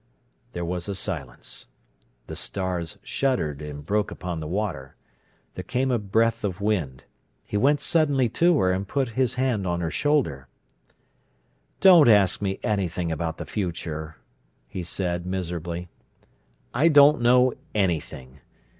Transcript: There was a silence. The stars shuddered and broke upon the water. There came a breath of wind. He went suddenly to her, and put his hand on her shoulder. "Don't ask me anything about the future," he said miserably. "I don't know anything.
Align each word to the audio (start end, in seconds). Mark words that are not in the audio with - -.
There 0.53 0.65
was 0.65 0.89
a 0.89 0.95
silence. 0.95 1.67
The 2.25 2.35
stars 2.35 2.97
shuddered 3.03 3.61
and 3.61 3.85
broke 3.85 4.09
upon 4.09 4.39
the 4.39 4.47
water. 4.47 4.95
There 5.53 5.63
came 5.63 5.91
a 5.91 5.99
breath 5.99 6.43
of 6.43 6.59
wind. 6.59 7.03
He 7.45 7.55
went 7.55 7.81
suddenly 7.81 8.27
to 8.29 8.57
her, 8.61 8.71
and 8.71 8.87
put 8.87 9.09
his 9.09 9.35
hand 9.35 9.67
on 9.67 9.79
her 9.81 9.91
shoulder. 9.91 10.47
"Don't 11.81 12.09
ask 12.09 12.41
me 12.41 12.59
anything 12.63 13.11
about 13.11 13.37
the 13.37 13.45
future," 13.45 14.15
he 14.67 14.81
said 14.81 15.27
miserably. 15.27 15.87
"I 16.73 16.87
don't 16.87 17.21
know 17.21 17.53
anything. 17.75 18.39